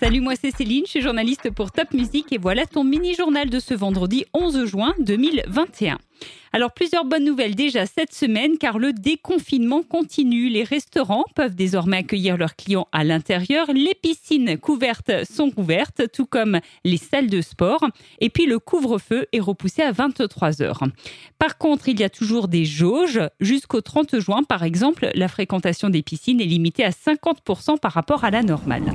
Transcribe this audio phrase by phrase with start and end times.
[0.00, 3.58] Salut, moi c'est Céline, je suis journaliste pour Top Music et voilà ton mini-journal de
[3.58, 5.98] ce vendredi 11 juin 2021.
[6.52, 10.50] Alors plusieurs bonnes nouvelles déjà cette semaine car le déconfinement continue.
[10.50, 13.66] Les restaurants peuvent désormais accueillir leurs clients à l'intérieur.
[13.72, 17.84] Les piscines couvertes sont ouvertes, tout comme les salles de sport.
[18.20, 20.84] Et puis le couvre-feu est repoussé à 23 heures.
[21.40, 23.20] Par contre, il y a toujours des jauges.
[23.40, 28.22] Jusqu'au 30 juin, par exemple, la fréquentation des piscines est limitée à 50% par rapport
[28.22, 28.94] à la normale.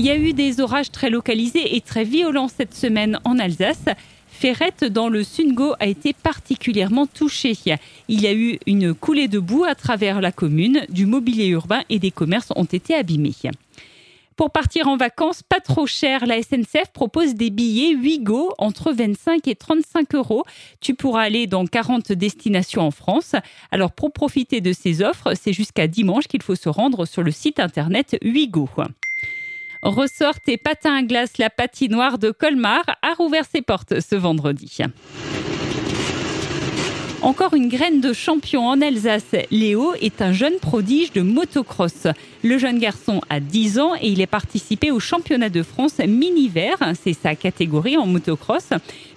[0.00, 3.84] Il y a eu des orages très localisés et très violents cette semaine en Alsace.
[4.28, 7.52] Ferrette, dans le Sungo, a été particulièrement touchée.
[8.08, 11.82] Il y a eu une coulée de boue à travers la commune, du mobilier urbain
[11.90, 13.34] et des commerces ont été abîmés.
[14.36, 18.26] Pour partir en vacances, pas trop cher, la SNCF propose des billets 8
[18.56, 20.44] entre 25 et 35 euros.
[20.80, 23.34] Tu pourras aller dans 40 destinations en France.
[23.70, 27.32] Alors pour profiter de ces offres, c'est jusqu'à dimanche qu'il faut se rendre sur le
[27.32, 28.66] site internet 8go.
[29.82, 34.78] Ressorts et patins à glace, la patinoire de Colmar a rouvert ses portes ce vendredi.
[37.22, 39.34] Encore une graine de champion en Alsace.
[39.50, 42.06] Léo est un jeune prodige de motocross.
[42.42, 46.78] Le jeune garçon a 10 ans et il est participé au championnat de France mini-vert.
[47.02, 48.70] C'est sa catégorie en motocross.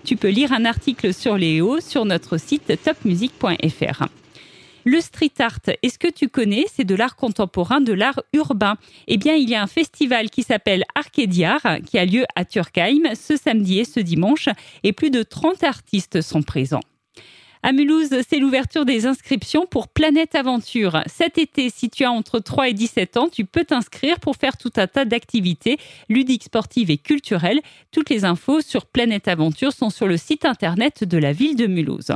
[0.04, 4.08] Tu peux lire un article sur Léo sur notre site topmusic.fr.
[4.86, 6.66] Le street art, est-ce que tu connais?
[6.74, 8.76] C'est de l'art contemporain, de l'art urbain.
[9.08, 13.16] Eh bien, il y a un festival qui s'appelle Arcadiar qui a lieu à Turkheim
[13.16, 14.50] ce samedi et ce dimanche
[14.84, 16.82] et plus de 30 artistes sont présents.
[17.66, 21.02] À Mulhouse, c'est l'ouverture des inscriptions pour Planète Aventure.
[21.06, 24.58] Cet été, si tu as entre 3 et 17 ans, tu peux t'inscrire pour faire
[24.58, 25.78] tout un tas d'activités
[26.10, 27.62] ludiques, sportives et culturelles.
[27.92, 31.68] Toutes les infos sur Planète Aventure sont sur le site internet de la ville de
[31.68, 32.12] Mulhouse.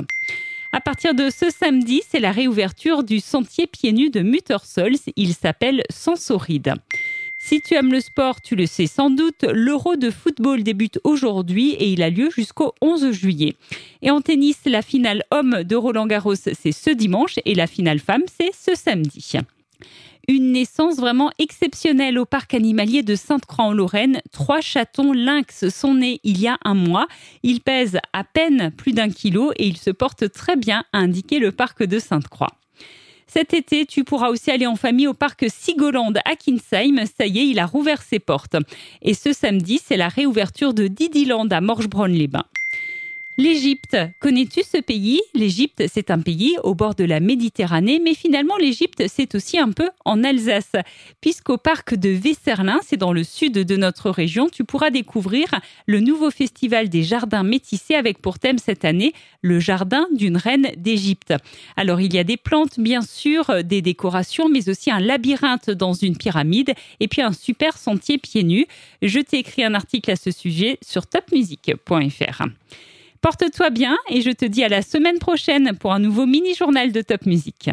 [0.71, 4.97] À partir de ce samedi, c'est la réouverture du sentier pieds nus de Muttersols.
[5.15, 6.73] Il s'appelle Sensoride.
[7.39, 11.71] Si tu aimes le sport, tu le sais sans doute, l'Euro de football débute aujourd'hui
[11.73, 13.55] et il a lieu jusqu'au 11 juillet.
[14.01, 17.99] Et en tennis, la finale homme de Roland Garros, c'est ce dimanche et la finale
[17.99, 19.33] femme, c'est ce samedi.
[20.29, 24.19] Une naissance vraiment exceptionnelle au parc animalier de Sainte-Croix en Lorraine.
[24.33, 27.07] Trois chatons lynx sont nés il y a un mois.
[27.43, 31.39] Ils pèsent à peine plus d'un kilo et ils se portent très bien, a indiqué
[31.39, 32.51] le parc de Sainte-Croix.
[33.25, 37.05] Cet été, tu pourras aussi aller en famille au parc Sigoland à Kinsheim.
[37.05, 38.57] Ça y est, il a rouvert ses portes.
[39.01, 42.47] Et ce samedi, c'est la réouverture de Didiland à Morgebronn-les-Bains.
[43.39, 45.21] L'Égypte, connais-tu ce pays?
[45.35, 49.71] L'Égypte, c'est un pays au bord de la Méditerranée, mais finalement l'Égypte, c'est aussi un
[49.71, 50.71] peu en Alsace,
[51.21, 55.49] puisqu'au parc de Vesserlin, c'est dans le sud de notre région, tu pourras découvrir
[55.85, 60.71] le nouveau festival des jardins métissés avec pour thème cette année le jardin d'une reine
[60.75, 61.35] d'Égypte.
[61.75, 65.93] Alors il y a des plantes, bien sûr, des décorations, mais aussi un labyrinthe dans
[65.93, 68.65] une pyramide et puis un super sentier pieds nus.
[69.03, 72.45] Je t'ai écrit un article à ce sujet sur topmusic.fr.
[73.21, 77.01] Porte-toi bien et je te dis à la semaine prochaine pour un nouveau mini-journal de
[77.01, 77.69] Top Music.